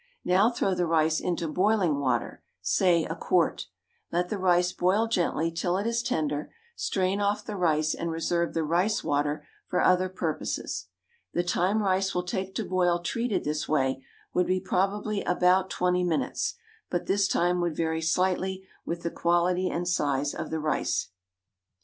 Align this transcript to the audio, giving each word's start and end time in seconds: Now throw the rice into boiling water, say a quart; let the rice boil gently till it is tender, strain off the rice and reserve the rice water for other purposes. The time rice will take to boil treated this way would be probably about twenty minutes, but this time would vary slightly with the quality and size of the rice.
Now 0.25 0.49
throw 0.49 0.73
the 0.73 0.87
rice 0.87 1.19
into 1.19 1.47
boiling 1.47 1.99
water, 1.99 2.41
say 2.59 3.03
a 3.05 3.13
quart; 3.15 3.67
let 4.11 4.29
the 4.29 4.39
rice 4.39 4.73
boil 4.73 5.05
gently 5.07 5.51
till 5.51 5.77
it 5.77 5.85
is 5.85 6.01
tender, 6.01 6.51
strain 6.75 7.21
off 7.21 7.45
the 7.45 7.55
rice 7.55 7.93
and 7.93 8.09
reserve 8.09 8.55
the 8.55 8.63
rice 8.63 9.03
water 9.03 9.45
for 9.67 9.79
other 9.79 10.09
purposes. 10.09 10.87
The 11.35 11.43
time 11.43 11.83
rice 11.83 12.15
will 12.15 12.23
take 12.23 12.55
to 12.55 12.65
boil 12.65 12.97
treated 12.97 13.43
this 13.43 13.69
way 13.69 14.03
would 14.33 14.47
be 14.47 14.59
probably 14.59 15.23
about 15.23 15.69
twenty 15.69 16.03
minutes, 16.03 16.55
but 16.89 17.05
this 17.05 17.27
time 17.27 17.61
would 17.61 17.75
vary 17.75 18.01
slightly 18.01 18.65
with 18.83 19.03
the 19.03 19.11
quality 19.11 19.69
and 19.69 19.87
size 19.87 20.33
of 20.33 20.49
the 20.49 20.59
rice. 20.59 21.09